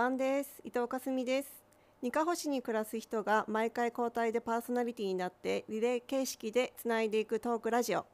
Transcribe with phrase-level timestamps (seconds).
[0.00, 0.62] おばんです。
[0.64, 1.52] 伊藤かすみです。
[2.00, 8.06] 二カ星に暮らす人が毎回交代でパーソナリティになってリレー形式でつないでいくトークラジオ。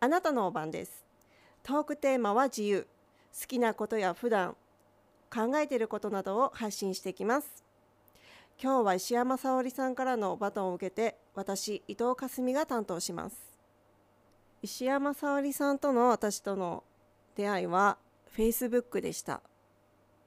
[0.00, 1.04] あなたのおばんです。
[1.62, 2.86] トークテーマは自由。
[3.38, 4.56] 好きなことや普段
[5.30, 7.62] 考えていることなどを発信していきます。
[8.58, 13.36] 今日は石山沙織さんからのバトンを受けて私伊藤かすみが担当します。
[14.62, 16.84] 石山沙織さんとの私との
[17.36, 17.98] 出会いは
[18.34, 19.42] Facebook でした。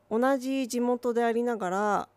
[0.10, 2.10] 同じ地元でありながら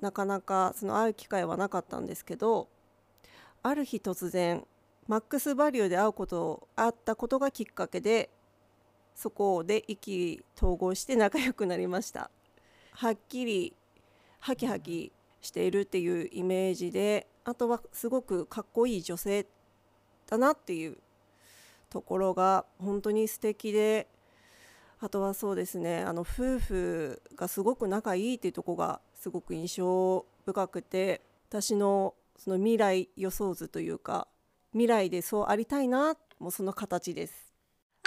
[0.00, 2.68] なかなかその会う機会はなかったんですけど
[3.62, 4.64] ある日突然
[5.08, 8.30] マックスバリューで会うこと会ったことがきっかけで
[9.14, 12.30] そこで意気投合して 仲良くなりました。
[12.92, 13.74] はっきり
[14.38, 19.46] ハキハキしているっていうイメージであとはすごくかっこいい女性
[20.26, 20.98] だなっていう
[21.90, 24.08] ところが本当に素敵で
[25.00, 26.02] あとはそうですね。
[26.02, 34.26] あの夫婦がすごく仲いいっていうとこがすごく印象深くて私のその未来予想図というか
[34.72, 37.54] 未来でそうありたいなもうその形です。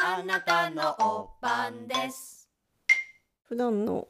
[0.04, 2.50] あなたのおばんです。
[3.44, 4.08] 普段の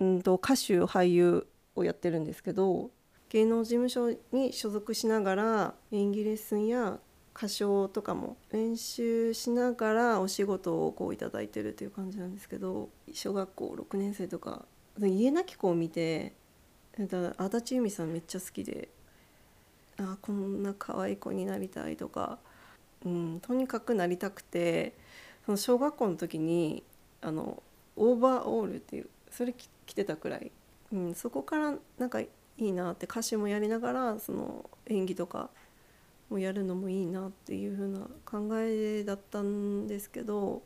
[0.00, 2.90] うんと歌手俳優をやってるんですけど
[3.28, 6.98] 芸能事務所に所属しながら演技レッスンや
[7.36, 14.64] 歌唱とかも練習しながらお仕事をこういただいてるという感じなんですけど小学校6年生とか
[14.98, 16.32] 家なき子を見て
[16.98, 18.88] 足立由美さんめっちゃ好きで
[19.98, 22.38] あこんな可愛い子になりたいとか、
[23.04, 24.94] うん、とにかくなりたくて
[25.44, 26.82] その小学校の時に
[27.20, 27.62] あの
[27.96, 30.50] オーバーオールっていうそれ着てたくらい、
[30.90, 35.50] うん、そこからなんかいいなって歌手もやりながらその演技とか
[36.30, 40.62] をやるのもいいなっていう風な考えだったんですけど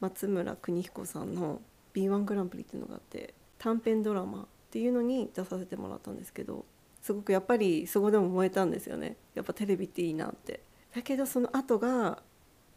[0.00, 1.60] 松村邦彦さんの
[1.94, 6.64] B1 グランプリっていうのがあって短編ドラマっていうのに出させてもらったんですけど
[7.02, 9.16] すごくやっぱりそこでも燃えたんですよね。
[9.34, 10.60] やっぱテレビっていいなって。
[10.94, 12.22] だけどその後が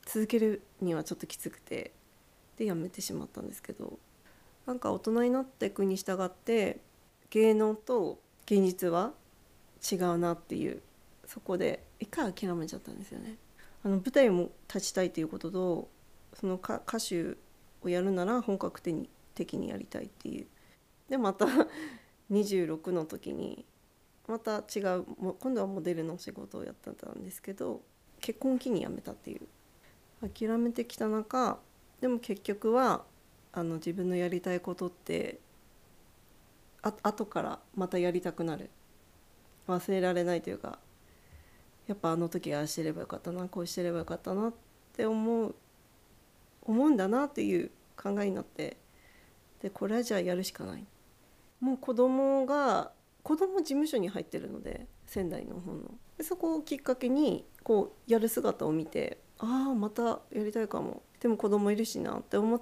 [0.05, 1.91] 続けるにはちょっときつくて
[2.57, 3.99] でやめてしまったんですけど
[4.65, 6.79] なんか大人になっていくに従って
[7.29, 9.11] 芸能と現実は
[9.91, 10.81] 違うなっていう
[11.25, 13.35] そこで一回諦めちゃったんですよね。
[13.83, 15.89] あの舞台も立ちたいということと
[16.33, 17.37] その歌手
[17.83, 20.47] をやるなら本格的に的にやりたいっていう。
[21.09, 21.45] でまた
[22.31, 23.65] 26の時に
[24.27, 25.05] また違う
[25.39, 27.81] 今度はモデルの仕事をやってたんですけど
[28.19, 29.47] 結婚を機に辞めたっていう。
[30.21, 31.59] 諦めてきた中
[31.99, 33.05] でも結局は
[33.51, 35.39] あの自分のやりたいことって
[36.83, 38.71] あ後からまたやりたくなる。
[39.67, 40.79] 忘れられないというか
[41.87, 44.53] やっぱあの時ああしてればよかったなこうしてればよかったなっ
[44.95, 45.55] て思う
[46.63, 48.77] 思うんだなっていう考えになって
[49.61, 50.85] でこれはじゃあやるしかない。
[51.59, 52.91] もう子供が
[53.23, 55.81] 子供事務所に入ってるので仙台の方の。
[56.17, 61.03] でそこをきっかけにこうやる姿を見てああまたやりたいかも。
[61.19, 62.61] でも子供いるしなって思っ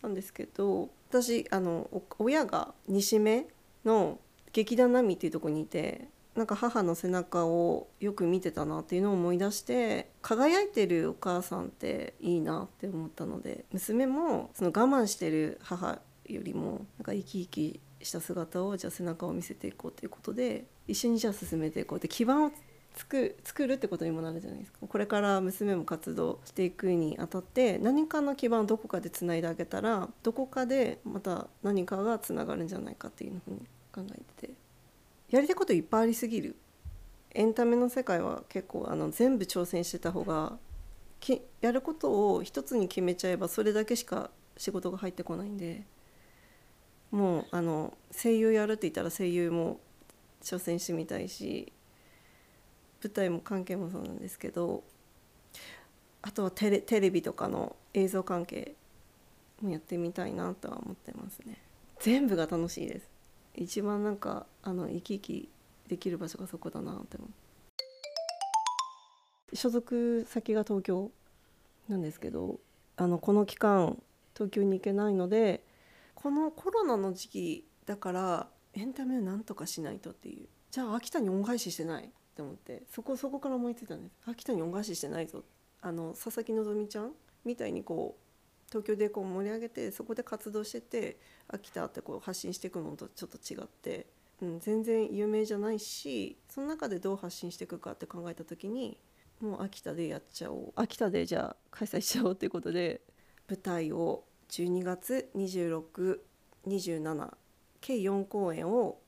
[0.00, 3.46] たんですけど私あの親が西目
[3.84, 4.18] の
[4.52, 22.52] 劇団並みっていうとこにいてなんか母の背中をよく見てたなっていうのを思い出して輝いてるお母さんっていいなって思ったので娘もその我慢してる母よりもなんか生き生きした姿をじゃあ背中を見せていこうということで一緒にじゃあ進めていこうって基盤を
[22.94, 24.78] 作作るってことにもなるじゃないですか。
[24.86, 33.60] これから娘も活動していくにあたって何かの基盤をどこかでつないであげたらどこかでまた何かがつながるんじゃないかっていうふうに
[33.92, 34.61] 考えてて。
[35.32, 36.56] やりたいこといっぱいありすぎる。
[37.34, 40.58] エンタメの世界は結構あの全部挑戦してた方が
[41.18, 45.84] きやることを一つに決めちゃえばそれだけしか仕事が入ってこないんで
[47.10, 49.80] もうあの声優やるって言ったら声優も
[50.42, 51.72] 挑戦してみたいし
[53.02, 54.82] 舞台も関係もそうなんですけど
[56.20, 58.74] あとはテレテレビとかの映像関係
[59.62, 61.56] もやってみたいなとは思ってますね。
[62.00, 63.08] 全部が楽しいです。
[63.54, 65.48] 一番なんかあの生き生き
[65.88, 67.30] できる場所がそこだなって思う。
[69.56, 71.10] 所属先が東京
[71.88, 72.58] なんですけど
[72.96, 73.98] あのこの期間
[74.34, 75.62] 東京に行けないので
[76.14, 80.46] このコロナの時期だからエンタメをなんとかしないとっていう。
[80.70, 84.12] じゃあ秋田に恩返ししてないって思ってそこそこから思いついたんです。
[84.26, 85.44] 秋田に恩返ししてないぞ。
[85.82, 87.12] あの佐々木希ちゃん
[87.44, 88.21] みたいにこう
[88.72, 94.06] 東京でこう盛り上げてそこで活動してて秋田ってこう発信していくのとちょっと違って、
[94.40, 98.96] うん、全然有名じゃないしその中でどう発信していくかって考えた時に
[99.42, 103.02] もう秋田でやっちゃおう秋田でじゃあ開催しちゃおうっていうことで
[103.46, 106.18] 舞台を12月26
[106.66, 107.34] 27
[107.82, 109.00] 計4公演を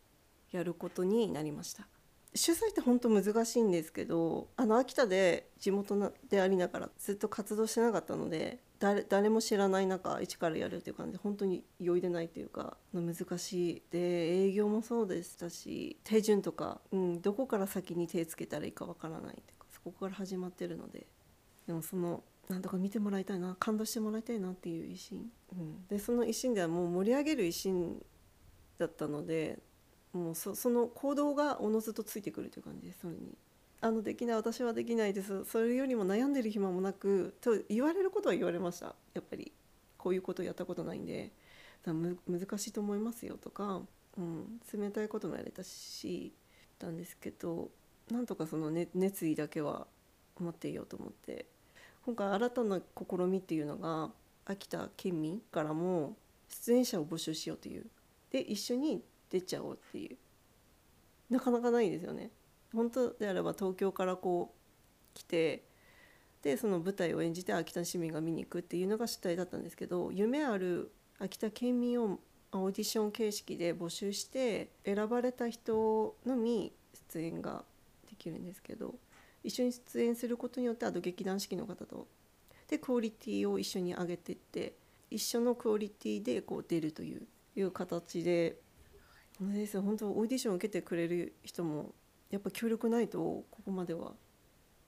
[0.50, 1.86] やることになりました。
[2.36, 13.98] 主催って本当難しいんですけどあの秋田で地元でありながらずっと活動してなかったので誰誰も知らない中一からやるっていう感じで本当に容易でないというか難しいで
[14.46, 21.06] 営業もそうでしたし手順とか、うん、どこから先に手つけたらいいかわからないというかそこから始まってるので
[21.68, 28.04] でもそのなんとか見てもらいたいな感動してもらいたいなっていう一心、うん、でその一心ではもう盛り上げる一心
[28.78, 29.60] だったので
[30.14, 33.36] もうそその行動がおのずとついてくるという感じですそれに。
[33.80, 35.44] あのできない私はできないです。
[35.44, 38.94] それよりも悩んでる暇もなくと言われることは言われました。
[39.12, 39.52] やっぱり。
[39.98, 41.32] こういうことやったことないんで。
[41.82, 43.82] だむ難しいと思いますよとか、
[44.16, 46.32] うん、冷たいこともやれたし
[46.78, 47.68] たんですけど
[48.10, 49.86] なんとかその、ね、熱意だけは
[50.38, 51.46] 持っていようと思って。
[52.04, 54.10] 今回新たな試みっていうのが
[54.44, 56.16] 秋田県民からも
[56.48, 57.86] 出演者を募集しようという。
[58.30, 60.16] で一緒に出ちゃおうっていう
[61.30, 62.30] なかなかないですよね。
[62.72, 65.64] 本当であれば東京からこう来て
[66.42, 72.18] でその舞台を演じて秋田市民が見に行くっていうのが主体だったんですけど夢ある秋田県民を
[72.52, 76.72] オーディション形式で募集して選ばれた人のみ
[77.12, 77.64] 出演が
[78.08, 78.94] できるんですけど
[79.42, 82.06] 一緒に出演することによってあと劇団四季の方と
[82.68, 84.74] でクオリティを一緒に上げてって
[85.10, 88.56] 一緒のクオリティでこう出るといういう形で
[89.40, 91.92] あれです本当オーディションを受けてくれる人も
[92.30, 94.12] やっぱ協力ないとここまでは。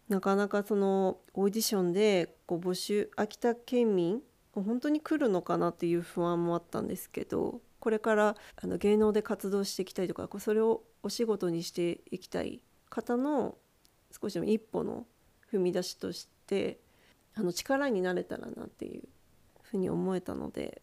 [0.09, 4.23] なかなかそのオーディションでこう募集秋田県民
[4.53, 13.57] 本当に来るのかなっていう不安もあったんですけどこれからあの芸能で活動していきたいとかそれをお仕事にしていきたい方の
[14.21, 15.07] 少しでも一歩の
[15.53, 16.79] 踏み出しとして
[17.35, 19.03] あの力になれたらなっていう
[19.63, 20.83] ふうに思えたので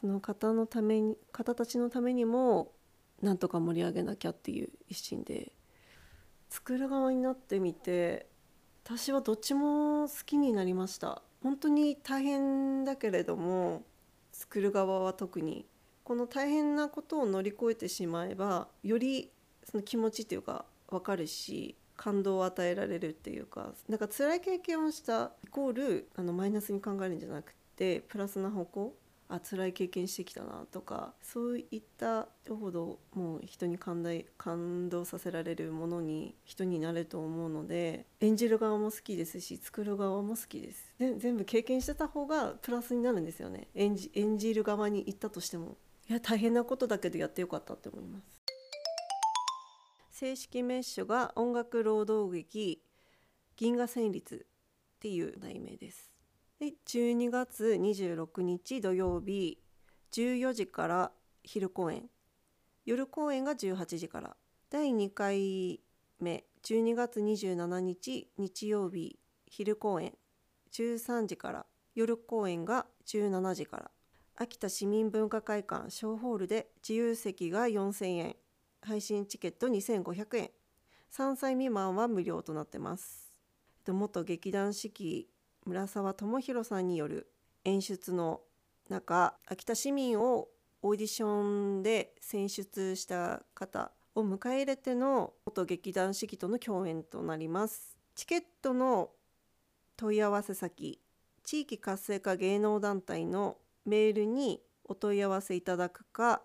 [0.00, 2.72] その方のために方たちのためにも
[3.22, 5.52] なんとか盛り上げなきゃっていう一心で。
[6.50, 8.26] 作る側になってみて
[8.82, 11.22] 私はどっちも好きになりました。
[11.42, 13.82] 本当に大変だけれども
[14.32, 15.66] 作る側は特に。
[16.04, 19.30] この大変なことを乗り越えてしまえばより
[19.62, 28.94] その気持ちっていうか分かるし感動を与えられるっていうかなんか辛い経験をしたイコールあのマイナスに考えるんじゃなくてプラスな方向
[29.30, 40.94] あ辛い経験してきたなとかそういったほどもう人に感動感動させられるものに人になると思うので演じる側も好きですし作る側も好きです。
[40.98, 43.68] 全部経験してた方がプラスになるんですよね。
[43.74, 45.76] 演じ演じる側に行ったとしても。
[46.08, 48.24] いや大変なことだけどやってよかったって思います。
[50.10, 52.82] 正式名称が音楽労働劇
[53.56, 54.46] 銀河旋律
[54.96, 56.17] っていう題名です。
[56.60, 59.58] で12月26日土曜日
[60.10, 61.12] 14時から
[61.44, 62.10] 昼公演。
[62.84, 64.36] 夜公演が18時から。
[64.68, 65.80] 第2回
[66.18, 70.14] 目12月27日日曜日昼公演。
[70.72, 71.66] 13時から。
[71.94, 73.90] 夜公演が17時から。
[74.34, 78.36] 秋田市民文化会館小ホールで自由席が4000円。
[78.82, 80.50] 配信チケット2500円。
[81.12, 83.32] 3歳未満は無料となってます。
[83.86, 85.28] 元劇団四季
[85.68, 87.30] 村沢智弘さんによる
[87.66, 88.40] 演出の
[88.88, 90.48] 中秋田市民を
[90.80, 97.98] オーディションで選出した方を迎え入れての元劇団四季との共演となります。
[98.14, 99.10] チケットの
[99.98, 101.02] 問い合わせ先
[101.44, 106.40] 地域活性化芸能団体のメールにお問い合わせいただくか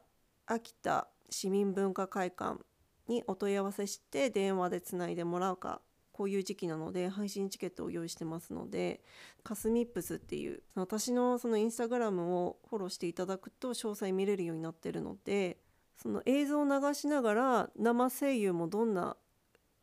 [0.48, 2.60] 秋田市民文化会館
[3.08, 5.80] にお問い合わせして電話でつないでもらうか。
[6.14, 9.02] こういう時期なので配信チケットを用意してますので
[9.44, 15.58] カスミップスっていう私のそのインスタグラムをフォローしていただくと詳細見れるようになってるので
[15.98, 19.18] その映像を流しながら生声優もどんな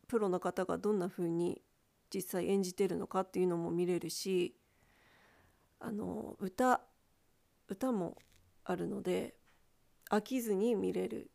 [0.07, 1.61] プロの方がどんな風に
[2.13, 4.55] 実際演じてるのかっていうのも見れるし
[5.79, 6.81] あの歌
[7.67, 8.17] 歌も
[8.63, 9.35] あるので
[10.09, 11.31] 飽きずに見れる。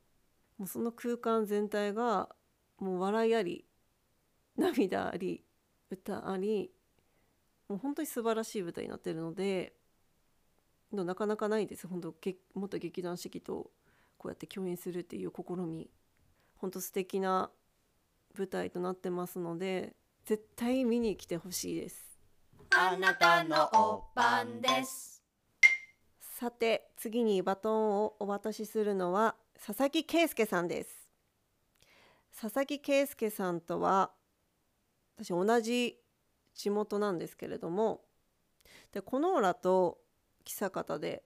[0.59, 2.31] もうその空間全体が
[2.79, 3.66] もう笑いあり
[4.57, 5.43] 涙あり
[5.91, 6.71] 歌あり
[7.69, 9.75] もう本当に素晴らしい舞台になってるので
[10.93, 11.87] なかなかないです。
[11.89, 12.15] 本当
[12.55, 13.71] 元劇団四季と
[14.19, 15.91] こうやって共演するっていう試み。
[16.59, 17.51] 本当素敵な
[18.39, 19.95] 舞台となってますので
[20.25, 22.19] 絶対見に来てほしいです。
[22.75, 25.23] あなたのお番です。
[26.21, 29.35] さて次にバトンをお渡しするのは
[29.65, 31.09] 佐々木圭介さんです。
[32.39, 34.13] 佐々木圭介さんとは
[35.17, 35.99] 私同じ
[36.55, 38.03] 地元なんですけれども
[38.93, 39.99] でコノーラと
[40.45, 41.23] 久方で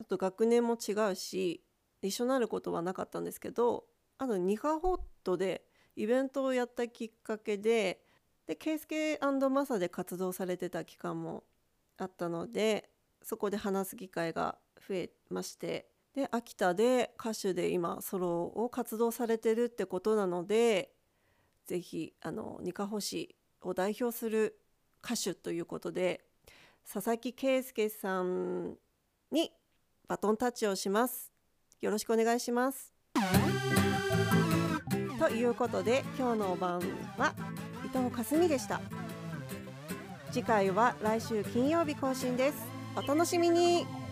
[0.00, 1.62] あと学年も違うし
[2.02, 3.84] 一緒になることはなかったんですけど
[4.18, 5.64] あとニカホットで
[5.96, 8.00] イベントをやったきっかけで
[8.46, 11.44] でケイスケマサで活動されてた期間も
[11.96, 12.90] あったので
[13.22, 20.93] そこで話す機会が増えましてで秋田で歌手で今ソロを活動されてるってことなので
[21.66, 24.58] ぜひあのニカホシを代表する
[25.04, 26.24] 歌手ということで
[26.90, 28.76] 佐々木圭介さん
[29.30, 29.50] に
[30.06, 31.32] バトンタッチをします。
[31.80, 32.92] よろしくお願いします。
[35.18, 36.80] ということで今日の晩
[37.16, 37.34] は
[37.84, 38.80] 伊藤かすみでした。
[40.30, 42.58] 次回は来週金曜日更新です。
[42.96, 44.03] お楽しみに。